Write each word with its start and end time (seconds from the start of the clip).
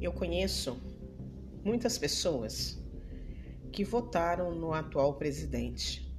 Eu 0.00 0.12
conheço 0.12 0.80
muitas 1.62 1.98
pessoas 1.98 2.82
que 3.70 3.84
votaram 3.84 4.54
no 4.54 4.72
atual 4.72 5.14
presidente 5.14 6.10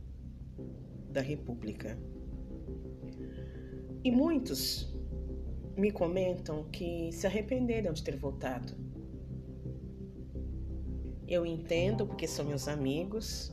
da 1.09 1.19
República. 1.19 1.97
E 4.03 4.11
muitos 4.11 4.95
me 5.75 5.91
comentam 5.91 6.63
que 6.71 7.11
se 7.11 7.25
arrependeram 7.25 7.91
de 7.91 8.03
ter 8.03 8.17
votado. 8.17 8.73
Eu 11.27 11.45
entendo 11.45 12.05
porque 12.05 12.27
são 12.27 12.45
meus 12.45 12.67
amigos, 12.67 13.51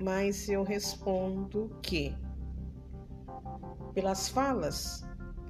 mas 0.00 0.48
eu 0.48 0.62
respondo 0.62 1.70
que, 1.82 2.14
pelas 3.92 4.28
falas 4.28 5.05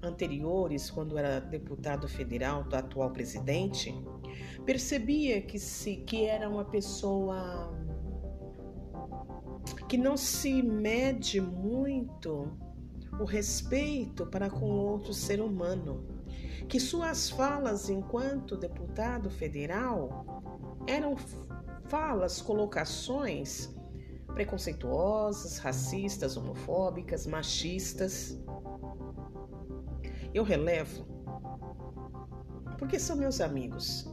anteriores, 0.07 0.91
quando 0.91 1.19
era 1.19 1.41
deputado 1.41 2.09
federal 2.09 2.65
do 2.65 2.77
atual 2.77 3.11
presidente, 3.11 3.95
percebia 4.65 5.41
que 5.43 5.59
se 5.59 5.97
que 5.97 6.25
era 6.25 6.49
uma 6.49 6.65
pessoa 6.65 7.75
que 9.89 9.97
não 9.97 10.17
se 10.17 10.63
mede 10.63 11.41
muito 11.41 12.57
o 13.21 13.25
respeito 13.25 14.27
para 14.27 14.51
com 14.51 14.67
outro 14.71 15.13
ser 15.13 15.41
humano, 15.41 16.05
que 16.69 16.81
suas 16.81 17.31
falas 17.31 17.89
enquanto 17.89 18.57
deputado 18.57 19.31
federal 19.31 20.43
eram 20.87 21.17
falas, 21.89 22.41
colocações 22.41 23.75
preconceituosas, 24.35 25.59
racistas, 25.59 26.37
homofóbicas, 26.37 27.27
machistas. 27.27 28.39
Eu 30.37 30.45
relevo 30.45 31.07
porque 32.77 32.99
são 32.99 33.17
meus 33.17 33.41
amigos. 33.41 34.07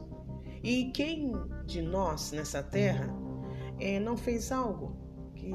E 0.62 0.90
quem 0.92 1.32
de 1.66 1.82
nós 1.82 2.32
nessa 2.32 2.62
terra 2.62 3.14
é, 3.78 4.00
não 4.00 4.16
fez 4.16 4.50
algo 4.50 4.96
que, 5.34 5.52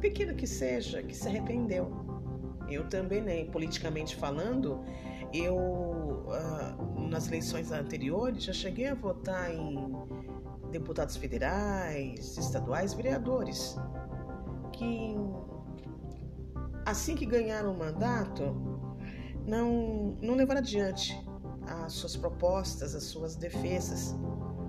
pequeno 0.00 0.34
que 0.34 0.48
seja, 0.48 1.00
que 1.00 1.14
se 1.14 1.28
arrependeu? 1.28 1.92
Eu 2.68 2.88
também, 2.88 3.22
né? 3.22 3.44
Politicamente 3.44 4.16
falando, 4.16 4.80
eu 5.32 5.54
uh, 5.56 7.08
nas 7.08 7.28
eleições 7.28 7.70
anteriores 7.70 8.42
já 8.42 8.52
cheguei 8.52 8.88
a 8.88 8.96
votar 8.96 9.48
em 9.54 9.94
deputados 10.72 11.14
federais, 11.16 12.36
estaduais, 12.36 12.92
vereadores, 12.94 13.76
que 14.72 15.14
assim 16.84 17.14
que 17.14 17.24
ganharam 17.24 17.72
o 17.72 17.78
mandato, 17.78 18.73
não, 19.46 20.16
não 20.20 20.34
levaram 20.34 20.60
adiante 20.60 21.18
as 21.66 21.92
suas 21.92 22.16
propostas, 22.16 22.94
as 22.94 23.04
suas 23.04 23.36
defesas 23.36 24.14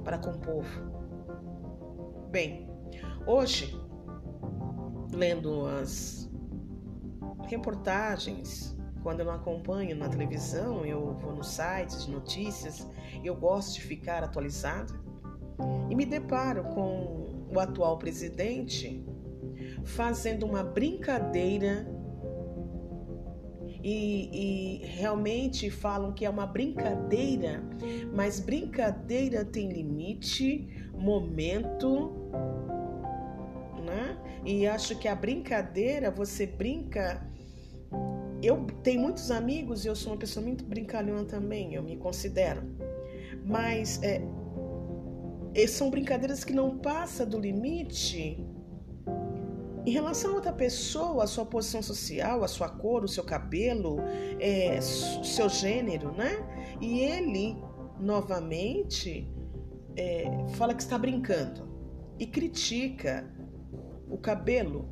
para 0.03 0.17
com 0.17 0.31
o 0.31 0.39
povo. 0.39 0.69
Bem, 2.29 2.69
hoje, 3.25 3.79
lendo 5.11 5.65
as 5.65 6.29
reportagens, 7.47 8.75
quando 9.01 9.19
eu 9.19 9.25
não 9.25 9.33
acompanho 9.33 9.95
na 9.95 10.09
televisão, 10.09 10.85
eu 10.85 11.13
vou 11.13 11.33
no 11.33 11.43
site 11.43 12.05
de 12.05 12.11
notícias, 12.11 12.87
eu 13.23 13.35
gosto 13.35 13.75
de 13.75 13.81
ficar 13.81 14.23
atualizado 14.23 14.93
e 15.89 15.95
me 15.95 16.05
deparo 16.05 16.63
com 16.65 17.47
o 17.53 17.59
atual 17.59 17.97
presidente 17.97 19.05
fazendo 19.83 20.45
uma 20.45 20.63
brincadeira 20.63 21.87
e, 23.87 24.29
e, 24.33 24.85
realmente 24.87 25.69
falam 25.69 26.11
que 26.11 26.25
é 26.25 26.29
uma 26.29 26.47
brincadeira, 26.47 27.63
mas 28.11 28.39
brincadeira 28.39 29.45
tem 29.45 29.69
limite, 29.69 30.89
momento, 30.97 32.11
né? 33.85 34.17
E 34.43 34.65
acho 34.65 34.97
que 34.97 35.07
a 35.07 35.13
brincadeira, 35.13 36.09
você 36.09 36.47
brinca. 36.47 37.29
Eu 38.41 38.65
tenho 38.81 39.01
muitos 39.01 39.29
amigos 39.29 39.85
e 39.85 39.87
eu 39.87 39.95
sou 39.95 40.13
uma 40.13 40.17
pessoa 40.17 40.43
muito 40.43 40.63
brincalhona 40.65 41.23
também, 41.23 41.75
eu 41.75 41.83
me 41.83 41.95
considero. 41.95 42.63
Mas 43.45 44.01
é, 44.01 44.19
são 45.67 45.91
brincadeiras 45.91 46.43
que 46.43 46.53
não 46.53 46.79
passam 46.79 47.29
do 47.29 47.39
limite 47.39 48.43
em 49.85 49.91
relação 49.91 50.31
a 50.31 50.35
outra 50.35 50.53
pessoa, 50.53 51.23
a 51.23 51.27
sua 51.27 51.45
posição 51.45 51.81
social, 51.81 52.43
a 52.43 52.47
sua 52.47 52.67
cor, 52.67 53.03
o 53.03 53.07
seu 53.07 53.23
cabelo, 53.23 53.97
é, 54.39 54.81
seu 54.81 55.47
gênero, 55.47 56.11
né? 56.11 56.43
E 56.81 57.01
ele, 57.01 57.55
novamente, 57.99 59.31
é, 59.95 60.25
fala 60.55 60.73
que 60.73 60.81
está 60.81 60.97
brincando 60.97 61.69
e 62.17 62.25
critica 62.25 63.31
o 64.09 64.17
cabelo, 64.17 64.89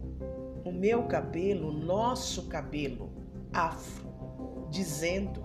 o 0.63 0.71
meu 0.71 1.03
cabelo, 1.03 1.69
o 1.69 1.73
nosso 1.73 2.47
cabelo 2.47 3.11
afro, 3.51 4.67
dizendo 4.69 5.41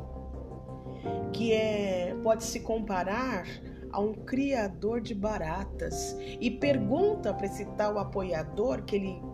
que 1.33 1.53
é, 1.53 2.15
pode 2.23 2.45
se 2.45 2.61
comparar 2.61 3.47
a 3.91 4.01
um 4.01 4.13
criador 4.13 5.01
de 5.01 5.15
baratas 5.15 6.17
e 6.41 6.51
pergunta 6.51 7.33
para 7.33 7.47
esse 7.47 7.65
tal 7.77 7.99
apoiador 7.99 8.83
que 8.83 8.97
ele 8.97 9.28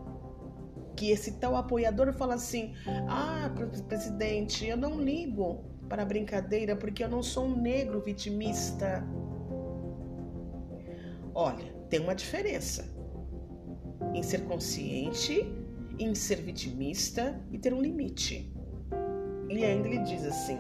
que 0.96 1.10
esse 1.10 1.32
tal 1.32 1.56
apoiador 1.56 2.12
fala 2.12 2.34
assim: 2.34 2.74
"Ah, 3.08 3.52
presidente, 3.88 4.66
eu 4.66 4.76
não 4.76 5.00
ligo 5.00 5.64
para 5.88 6.04
brincadeira 6.04 6.76
porque 6.76 7.04
eu 7.04 7.08
não 7.08 7.22
sou 7.22 7.46
um 7.46 7.60
negro 7.60 8.00
vitimista". 8.00 9.06
Olha, 11.34 11.72
tem 11.90 12.00
uma 12.00 12.14
diferença 12.14 12.94
em 14.14 14.22
ser 14.22 14.44
consciente, 14.44 15.44
em 15.98 16.14
ser 16.14 16.36
vitimista 16.42 17.40
e 17.50 17.58
ter 17.58 17.74
um 17.74 17.80
limite. 17.80 18.52
E 19.48 19.64
ainda 19.64 19.88
ele 19.88 19.98
diz 19.98 20.24
assim: 20.24 20.58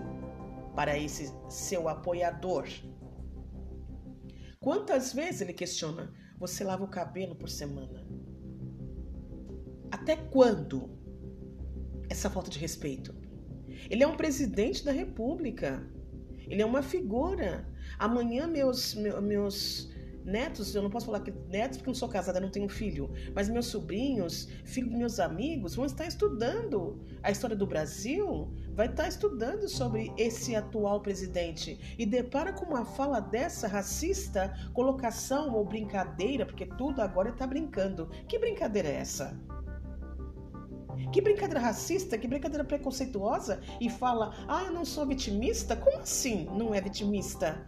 para 0.74 0.98
esse 0.98 1.32
seu 1.48 1.88
apoiador. 1.88 2.66
Quantas 4.60 5.12
vezes 5.12 5.40
ele 5.40 5.52
questiona: 5.52 6.12
você 6.38 6.64
lava 6.64 6.84
o 6.84 6.88
cabelo 6.88 7.34
por 7.34 7.48
semana? 7.48 8.03
Até 10.04 10.16
quando 10.16 10.90
essa 12.10 12.28
falta 12.28 12.50
de 12.50 12.58
respeito? 12.58 13.14
Ele 13.88 14.02
é 14.02 14.06
um 14.06 14.18
presidente 14.18 14.84
da 14.84 14.92
República. 14.92 15.82
Ele 16.46 16.60
é 16.60 16.66
uma 16.66 16.82
figura. 16.82 17.66
Amanhã 17.98 18.46
meus 18.46 18.94
meus 18.94 19.90
netos, 20.22 20.74
eu 20.74 20.82
não 20.82 20.90
posso 20.90 21.06
falar 21.06 21.20
que 21.20 21.32
netos 21.48 21.78
porque 21.78 21.88
não 21.88 21.94
sou 21.94 22.08
casada, 22.10 22.38
não 22.38 22.50
tenho 22.50 22.68
filho, 22.68 23.10
mas 23.34 23.48
meus 23.48 23.66
sobrinhos, 23.66 24.46
filhos 24.66 24.90
dos 24.90 24.98
meus 24.98 25.20
amigos 25.20 25.74
vão 25.74 25.86
estar 25.86 26.06
estudando 26.06 27.02
a 27.22 27.30
história 27.30 27.56
do 27.56 27.66
Brasil, 27.66 28.52
vai 28.74 28.88
estar 28.88 29.08
estudando 29.08 29.66
sobre 29.70 30.12
esse 30.18 30.54
atual 30.54 31.00
presidente 31.00 31.96
e 31.98 32.04
depara 32.04 32.52
com 32.52 32.66
uma 32.66 32.84
fala 32.84 33.20
dessa 33.20 33.66
racista, 33.66 34.52
colocação 34.74 35.54
ou 35.54 35.64
brincadeira, 35.64 36.44
porque 36.44 36.66
tudo 36.66 37.00
agora 37.00 37.30
está 37.30 37.46
brincando. 37.46 38.06
Que 38.28 38.38
brincadeira 38.38 38.88
é 38.88 38.96
essa? 38.96 39.34
Que 41.12 41.20
brincadeira 41.20 41.60
racista, 41.60 42.18
que 42.18 42.28
brincadeira 42.28 42.64
preconceituosa 42.64 43.60
e 43.80 43.88
fala: 43.88 44.34
"Ah, 44.48 44.64
eu 44.64 44.72
não 44.72 44.84
sou 44.84 45.06
vitimista". 45.06 45.76
Como 45.76 45.98
assim? 45.98 46.46
Não 46.56 46.74
é 46.74 46.80
vitimista? 46.80 47.66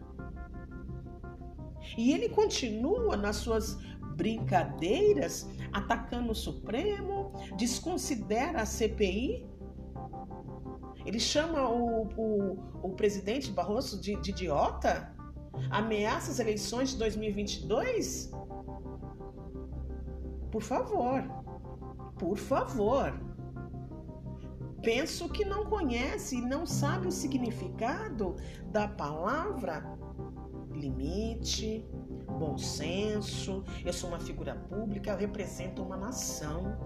E 1.97 2.13
ele 2.13 2.29
continua 2.29 3.17
nas 3.17 3.37
suas 3.37 3.79
brincadeiras, 4.17 5.49
atacando 5.73 6.33
o 6.33 6.35
Supremo, 6.35 7.33
desconsidera 7.57 8.63
a 8.63 8.67
CPI. 8.67 9.47
Ele 11.05 11.21
chama 11.21 11.69
o, 11.69 12.09
o, 12.17 12.59
o 12.83 12.89
presidente 12.91 13.51
Barroso 13.51 14.01
de, 14.01 14.17
de 14.17 14.31
idiota? 14.31 15.15
Ameaça 15.71 16.33
as 16.33 16.39
eleições 16.39 16.91
de 16.91 16.99
2022? 16.99 18.31
Por 20.51 20.63
favor, 20.63 21.23
por 22.19 22.37
favor. 22.37 23.13
Penso 24.83 25.29
que 25.29 25.45
não 25.45 25.67
conhece 25.67 26.37
e 26.37 26.41
não 26.41 26.65
sabe 26.65 27.09
o 27.09 27.13
significado 27.13 28.37
da 28.71 28.87
palavra 28.87 29.85
limite, 30.73 31.85
bom 32.39 32.57
senso. 32.57 33.65
Eu 33.85 33.93
sou 33.93 34.11
uma 34.11 34.21
figura 34.21 34.55
pública, 34.55 35.11
eu 35.11 35.17
represento 35.17 35.83
uma 35.83 35.97
nação. 35.97 36.77